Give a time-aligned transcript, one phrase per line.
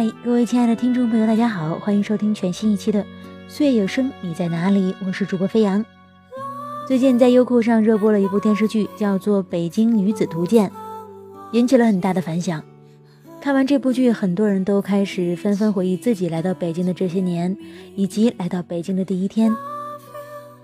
[0.00, 3.02] 嗨，各位亲爱的听众朋友，大家好，欢迎收听全新一期的
[3.48, 4.94] 《岁月有声》，你在哪里？
[5.04, 5.84] 我是主播飞扬。
[6.86, 10.70] 最近在优酷上热播了一部电视剧，叫做《北京女子图鉴》，
[11.50, 12.62] 引起了很大的反响。
[13.40, 17.58] 看完这部剧，很多人都开始纷纷回忆自己来到北京的这些年，
[17.96, 19.52] 以及来到北京的第一天。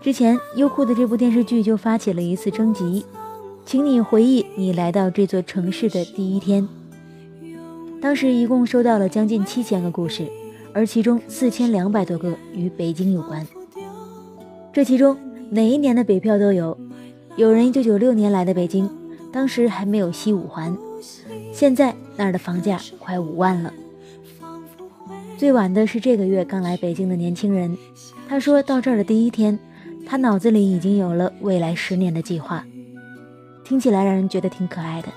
[0.00, 3.04] 之前，优酷的这部电视剧就发起了一次征集，
[3.64, 6.68] 请你回忆你来到这座城市的第一天。
[8.06, 10.28] 当时一共收到了将近七千个故事，
[10.72, 13.44] 而其中四千两百多个与北京有关。
[14.72, 15.16] 这其中
[15.50, 16.78] 哪一年的北漂都有，
[17.34, 18.88] 有人一九九六年来的北京，
[19.32, 20.78] 当时还没有西五环。
[21.52, 23.74] 现在那儿的房价快五万了。
[25.36, 27.76] 最晚的是这个月刚来北京的年轻人，
[28.28, 29.58] 他说到这儿的第一天，
[30.06, 32.64] 他脑子里已经有了未来十年的计划，
[33.64, 35.08] 听起来让人觉得挺可爱的。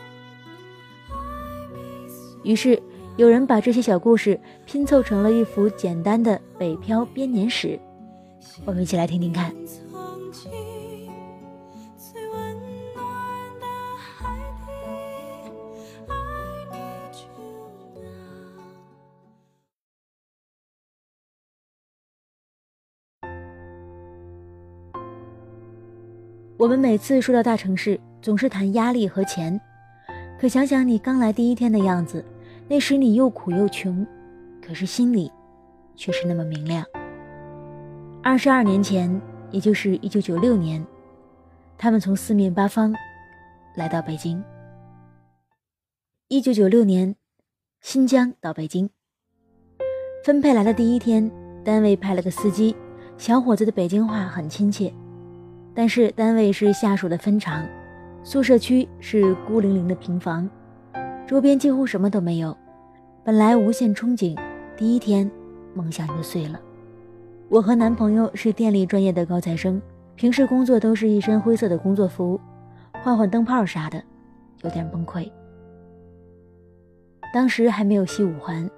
[2.44, 2.82] 于是
[3.18, 7.80] 有人把这些小故事拼凑成了一幅简单的北漂编年史，
[8.66, 9.54] 我们一起来听听看。
[26.58, 29.60] 我们每次说到大城市，总是谈压力和钱。
[30.40, 32.24] 可想想你刚来第一天的样子，
[32.70, 34.08] 那时你又苦又穷，
[34.66, 35.30] 可是心里
[35.98, 36.86] 却是那么明亮。
[38.24, 40.86] 二十二年前，也就是一九九六年，
[41.78, 42.96] 他们从四面八方
[43.76, 44.42] 来到北京。
[46.30, 47.18] 一九九六年，
[47.82, 48.90] 新疆到北京，
[50.24, 51.30] 分配来的第一天，
[51.66, 52.74] 单位派了个司机，
[53.18, 54.94] 小伙子的北京话很亲切。
[55.74, 57.68] 但是单位是下属的分厂，
[58.24, 60.48] 宿舍区是孤零零的平房，
[61.26, 62.56] 周边几乎什么都没有。
[63.24, 64.38] 本来无限憧憬，
[64.76, 65.30] 第一天
[65.74, 66.60] 梦想就碎了。
[67.48, 69.82] 我和男朋友是电力专业的高材生，
[70.16, 72.40] 平时工作都是一身灰色的工作服，
[73.02, 74.04] 换换灯泡啥的，
[74.64, 75.30] 有点崩溃。
[77.34, 78.70] 当时还没有西五环，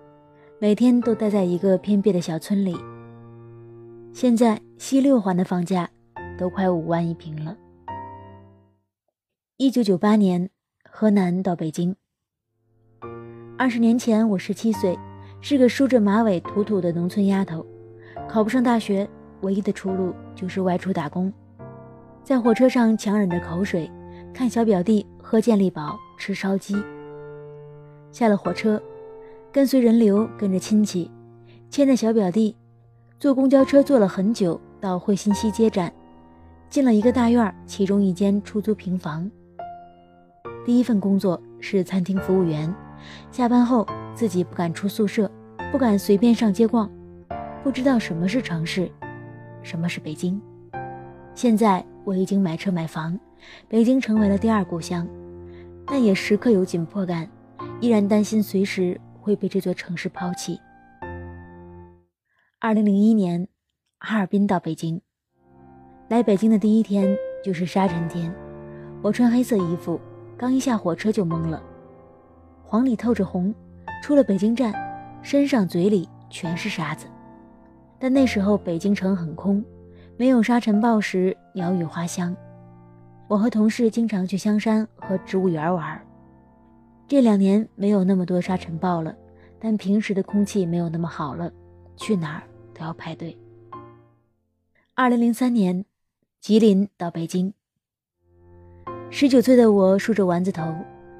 [0.59, 2.78] 每天都待在一个偏僻的小村里。
[4.13, 5.90] 现在西六环的房价。
[6.41, 7.56] 都快五万一平了。
[9.63, 10.49] 一九九八年，
[10.89, 11.95] 河南到北京。
[13.59, 14.97] 二十年前，我十七岁，
[15.39, 17.63] 是个梳着马尾、土土的农村丫头，
[18.27, 19.07] 考不上大学，
[19.41, 21.31] 唯一的出路就是外出打工，
[22.23, 23.88] 在火车上强忍着口水，
[24.33, 26.75] 看小表弟喝健力宝、吃烧鸡。
[28.11, 28.81] 下了火车，
[29.51, 31.11] 跟随人流，跟着亲戚，
[31.69, 32.57] 牵着小表弟，
[33.19, 35.93] 坐公交车坐了很久，到惠新西街站。
[36.67, 39.29] 进了一个大院，其中一间出租平房。
[40.66, 42.73] 第一份工作是餐厅服务员，
[43.31, 45.29] 下班后自己不敢出宿舍，
[45.72, 46.89] 不敢随便上街逛，
[47.63, 48.91] 不知道什么是城市，
[49.63, 50.39] 什么是北京。
[51.33, 53.19] 现在我已经买车买房，
[53.67, 55.07] 北京成为了第二故乡，
[55.85, 57.28] 但也时刻有紧迫感，
[57.79, 60.59] 依然担心随时会被这座城市抛弃。
[62.59, 63.47] 二零零一年，
[63.97, 65.01] 哈尔滨到北京。
[66.09, 68.31] 来北京的第一天就是沙尘天，
[69.01, 69.99] 我穿黑色衣服，
[70.41, 71.62] 刚一下火车就懵了，
[72.63, 73.53] 黄里透着红，
[74.02, 74.74] 出了北京站，
[75.22, 77.06] 身上嘴里全是沙子。
[78.00, 79.63] 但那时候北京城很空，
[80.18, 82.35] 没有沙尘暴时鸟语花香。
[83.28, 86.03] 我和同事经常去香山和植物园玩。
[87.08, 89.16] 这两年没有那么多沙尘暴了，
[89.59, 91.52] 但平时的空气没有那么好了，
[91.96, 93.38] 去哪儿都要排队。
[94.96, 95.85] 二零零三年。
[96.40, 97.53] 吉林到北京，
[99.13, 100.73] 十九岁的我梳着丸子头，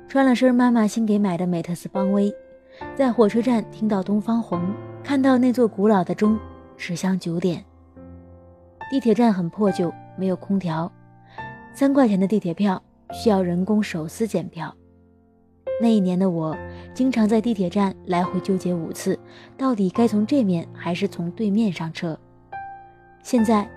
[0.08, 2.34] 穿了身妈妈新给买的美特斯邦威，
[2.96, 4.62] 在火车站听到东方红，
[5.04, 6.40] 看到那座古老的钟
[6.78, 7.62] 指向九点。
[8.90, 10.90] 地铁站很破旧，没有空调，
[11.74, 14.74] 三块钱的地铁票需要人工手撕检票。
[15.82, 16.56] 那一年的我，
[16.94, 19.20] 经常在地铁站来回纠结五次，
[19.58, 22.18] 到底该从这面还是从对面上车。
[23.22, 23.70] 现在。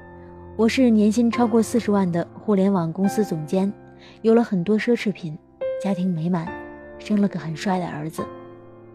[0.57, 3.73] 我是年薪超过四十万的互联网公司总监，
[4.23, 5.39] 有了很多奢侈品，
[5.83, 6.47] 家庭美满，
[6.99, 8.25] 生了个很帅的儿子，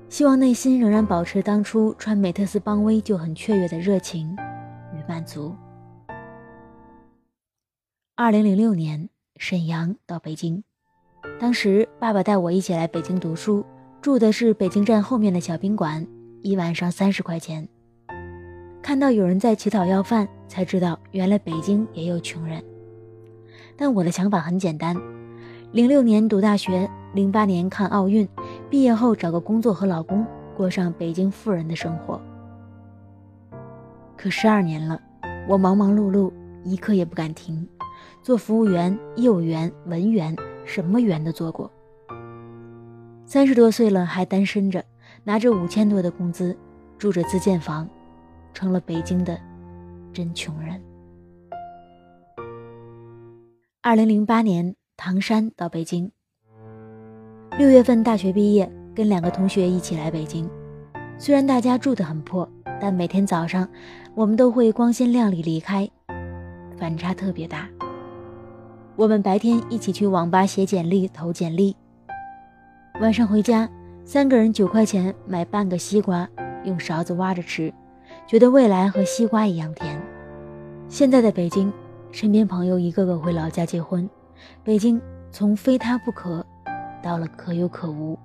[0.09, 4.35] 希望内心仍然保持当初穿美特斯邦威就很雀跃的热情
[4.93, 5.55] 与满足。
[8.15, 10.63] 二零零六年，沈阳到北京，
[11.39, 13.65] 当时爸爸带我一起来北京读书，
[14.01, 16.05] 住的是北京站后面的小宾馆，
[16.41, 17.67] 一晚上三十块钱。
[18.81, 22.63] 看到有人在乞讨要饭，才知道原来北京也有穷人。
[23.81, 24.93] 但我的想法很简单：
[25.71, 28.27] 零六年读大学，零八年看奥运，
[28.69, 30.27] 毕业后找个工作和老公
[30.57, 32.21] 过上北京富人的生活。
[34.17, 35.01] 可十二年了，
[35.47, 36.29] 我忙忙碌碌，
[36.65, 37.65] 一刻也不敢停，
[38.21, 40.35] 做服务员、业务员、文员，
[40.65, 41.71] 什么员都做过。
[43.25, 44.83] 三十多岁了还单身着，
[45.23, 46.53] 拿着五千多的工资，
[46.97, 47.87] 住着自建房，
[48.53, 49.39] 成了北京的
[50.11, 50.81] 真穷人。
[53.89, 56.11] 二零零八年，唐山到北京。
[57.57, 60.47] 六月份大学毕业，跟两个同学一起来北京。
[61.17, 62.47] 虽然大家住得很破，
[62.79, 63.67] 但每天早上
[64.13, 65.89] 我们都会光鲜亮丽离开，
[66.77, 67.67] 反差特别大。
[68.95, 71.75] 我们白天一起去网吧写简历、投简历，
[73.01, 73.67] 晚上回家，
[74.05, 76.29] 三个人九块钱买半个西瓜，
[76.63, 77.73] 用勺子挖着吃，
[78.27, 79.99] 觉得未来和西瓜一样甜。
[80.87, 81.73] 现在的北京。
[82.11, 84.09] 身边朋友一个个回老家结婚，
[84.63, 84.99] 北京
[85.31, 86.43] 从非他不可，
[87.03, 88.17] 到了可有可无。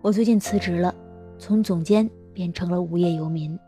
[0.00, 0.94] 我最近辞职了，
[1.38, 3.58] 从总监变成了无业游民。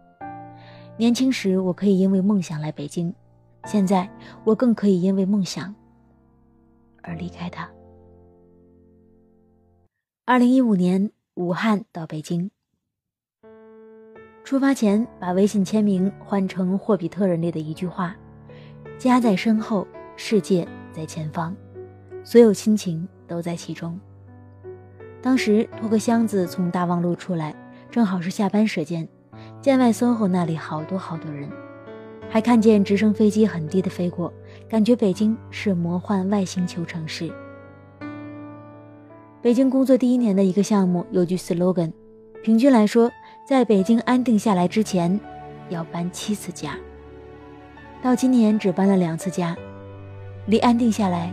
[0.97, 3.13] 年轻时我可以因为梦想来北京，
[3.65, 4.09] 现在
[4.45, 5.75] 我更可以因为梦想
[7.03, 7.69] 而离开他。
[10.25, 12.51] 二零一五年，武汉到北京，
[14.45, 18.17] 出发前把微信签名换成《霍比特人》里的一句话。
[18.99, 19.87] 家在身后，
[20.17, 21.55] 世界在前方，
[22.25, 23.99] 所有亲情都在其中。
[25.23, 27.55] 当时拖个箱子从大望路出来，
[27.91, 29.09] 正好是下班时间，
[29.62, 31.49] 建外 SOHO 那里好多好多人，
[32.29, 34.33] 还看见直升飞机很低的飞过，
[34.69, 37.33] 感觉北京是魔幻外星球城市。
[39.41, 41.93] 北京工作第一年的一个项目有句 slogan，
[42.43, 43.09] 平均来说，
[43.49, 45.21] 在北京安定下来之前，
[45.69, 46.77] 要搬七次家。
[48.00, 49.56] 到今年只搬了两次家，
[50.47, 51.33] 离安定下来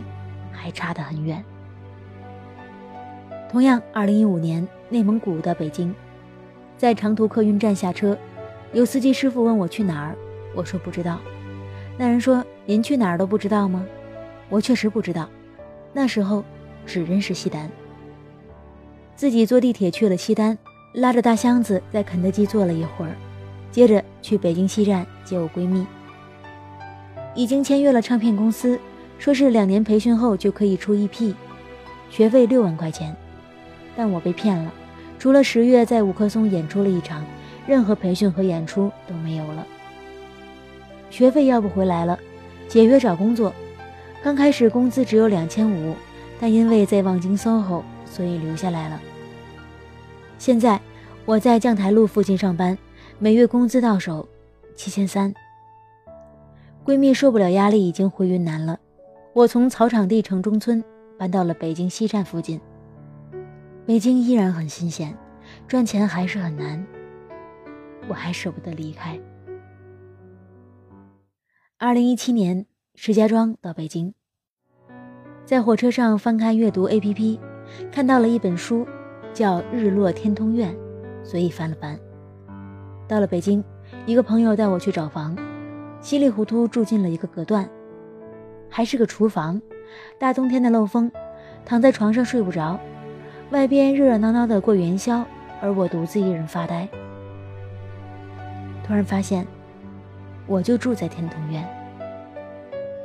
[0.52, 1.44] 还差得很远。
[3.50, 5.94] 同样，二零一五年内蒙古的北京，
[6.76, 8.18] 在长途客运站下车，
[8.74, 10.16] 有司机师傅问我去哪儿，
[10.56, 11.20] 我说不知道。
[11.98, 13.86] 那人说：“您去哪儿都不知道吗？”
[14.50, 15.30] 我确实不知道，
[15.94, 16.44] 那时候
[16.86, 17.70] 只认识西单。
[19.16, 20.58] 自己坐地铁去了西单，
[20.94, 23.16] 拉着大箱子在肯德基坐了一会儿，
[23.72, 25.86] 接着去北京西站接我闺蜜。
[27.36, 28.80] 已经签约了唱片公司，
[29.20, 31.34] 说是两年培训后就可以出 EP，
[32.10, 33.16] 学费六万块钱，
[33.96, 34.74] 但我被骗了。
[35.20, 37.26] 除了十月在五棵松演出了一场，
[37.68, 39.68] 任何培训和演出都没有了。
[41.10, 42.18] 学费要不回来了，
[42.68, 43.54] 解约找工作。
[44.24, 45.94] 刚开始工资只有两千五，
[46.40, 49.00] 但因为在望京 SOHO，所以留下来了。
[50.38, 50.80] 现在
[51.26, 52.78] 我在将台路附近上班，
[53.20, 54.28] 每月工资到手
[54.76, 55.34] 七千三。
[56.86, 58.80] 闺蜜受不了压力，已经回云南了。
[59.34, 60.84] 我从草场地城中村
[61.18, 62.62] 搬到了北京西站附近。
[63.88, 65.18] 北京依然很新鲜，
[65.68, 66.86] 赚钱还是很难，
[68.08, 69.20] 我还舍不得离开。
[71.80, 74.14] 二零一七年，石家庄到北京，
[75.44, 77.40] 在火车上翻开阅读 APP，
[77.92, 78.86] 看到了一本书，
[79.34, 80.72] 叫《日落天通苑》，
[81.24, 82.00] 随意翻了翻。
[83.08, 83.64] 到了北京，
[84.06, 85.36] 一个朋友带我去找房。
[86.06, 87.68] 稀里糊涂住进了一个隔断，
[88.70, 89.60] 还是个厨房。
[90.20, 91.12] 大冬天的漏风，
[91.66, 92.80] 躺在床上睡不着。
[93.50, 95.26] 外边热热闹闹的过元宵，
[95.60, 96.88] 而我独自一人发呆。
[98.84, 99.48] 突然发现，
[100.46, 101.68] 我就住在天通苑。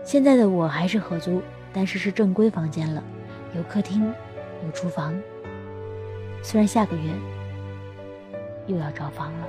[0.05, 1.41] 现在的我还是合租，
[1.73, 3.03] 但是是正规房间了，
[3.57, 4.13] 有客厅，
[4.63, 5.19] 有厨房。
[6.43, 7.11] 虽然下个月
[8.67, 9.49] 又要找房了。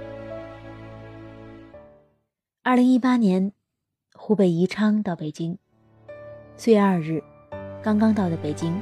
[2.63, 3.53] 二零一八年，
[4.13, 5.57] 湖北宜昌到北京，
[6.55, 7.23] 四月二日，
[7.81, 8.79] 刚刚到的北京。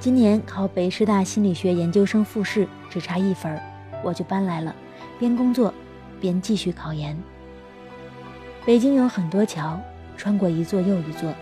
[0.00, 3.56] 今年考北师大心理学研究生复试，只差一分，
[4.02, 4.74] 我就搬来了，
[5.20, 5.72] 边工作
[6.20, 7.16] 边继续考研。
[8.66, 9.80] 北京有很多桥，
[10.16, 11.32] 穿过一座又一座，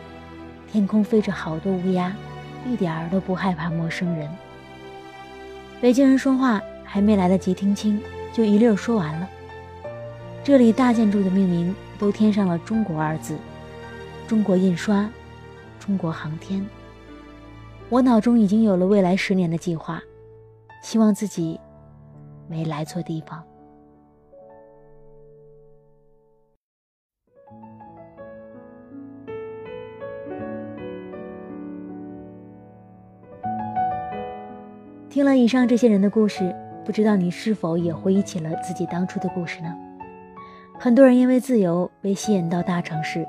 [0.71, 2.15] 天空飞着好多乌鸦，
[2.69, 4.29] 一点儿都不害怕陌生人。
[5.81, 7.99] 北京人说话还没来得及听清，
[8.35, 9.27] 就一溜说完了。
[10.43, 13.37] 这里大建筑的命名都添上了“中国”二字，
[14.27, 15.09] 中国印刷，
[15.79, 16.67] 中国航天。
[17.91, 20.03] 我脑中已经有了未来十年的计划，
[20.83, 21.61] 希望自己
[22.49, 23.45] 没来错地方。
[35.11, 36.55] 听了以上这些人的故事，
[36.85, 39.90] 不知道你是否也回忆起了自己当初的故事呢？
[40.83, 43.29] 很多人因为自由被吸引到大城市，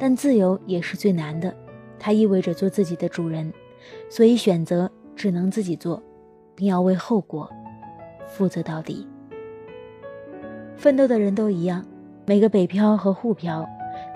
[0.00, 1.54] 但自由也是最难的，
[1.96, 3.52] 它意味着做自己的主人，
[4.10, 6.02] 所以选择只能自己做，
[6.56, 7.48] 并要为后果
[8.26, 9.06] 负责到底。
[10.76, 11.86] 奋斗的人都一样，
[12.26, 13.64] 每个北漂和沪漂，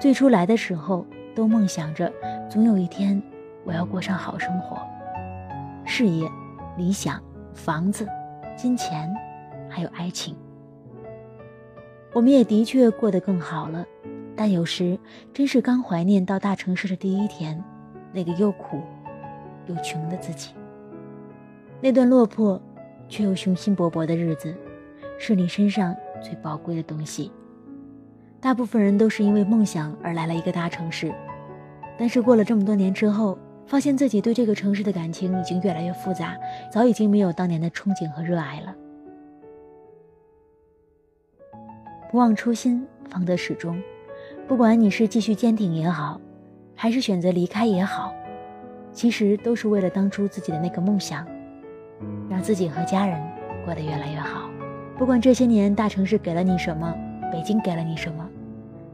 [0.00, 2.12] 最初来的时候都梦想着，
[2.50, 3.22] 总有一天
[3.64, 4.76] 我要过上好生活，
[5.84, 6.28] 事业、
[6.76, 7.22] 理想、
[7.54, 8.04] 房子、
[8.56, 9.08] 金钱，
[9.68, 10.36] 还有爱情。
[12.12, 13.84] 我们也的确过得更好了，
[14.36, 14.98] 但有时
[15.32, 17.62] 真是刚怀念到大城市的第一天，
[18.12, 18.82] 那个又苦
[19.66, 20.50] 又穷的自己，
[21.80, 22.60] 那段落魄
[23.08, 24.54] 却又雄心勃勃的日子，
[25.18, 25.94] 是你身上。
[26.22, 27.32] 最宝贵的东西。
[28.40, 31.12] 大部分人都是因为梦想而来了一个大城市，
[31.98, 36.36] 但是过了这么多年之后，发现自己对这个城市的感情已经越来越复杂，
[36.70, 38.72] 早已经没有当年的憧憬和热爱了。
[42.12, 43.82] 不忘初心，方得始终。
[44.46, 46.20] 不管你是继续坚挺也好，
[46.74, 48.12] 还是选择离开也好，
[48.92, 51.26] 其实都是为了当初自己的那个梦想，
[52.28, 53.18] 让自己和家人
[53.64, 54.50] 过得越来越好。
[54.98, 56.94] 不管这些年大城市给了你什么，
[57.32, 58.28] 北京给了你什么，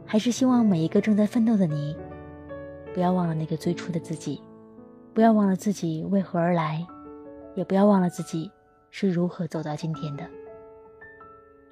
[0.07, 1.97] 还是希望每一个正在奋斗的你，
[2.95, 4.41] 不要忘了那个最初的自己，
[5.13, 6.87] 不要忘了自己为何而来，
[7.57, 8.49] 也不要忘了自己
[8.93, 10.23] 是如何走到今天的。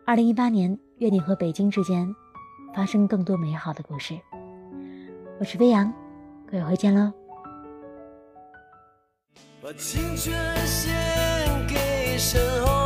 [0.04, 2.14] 二零一八年，愿你和北京之间
[2.74, 4.18] 发生更多美好的故事。
[5.38, 5.92] 我是飞扬，
[6.50, 7.12] 各位回见喽。
[9.62, 10.34] 把青春
[10.66, 10.94] 献
[11.68, 12.85] 给身后。